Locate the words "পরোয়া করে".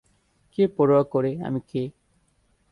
0.67-1.31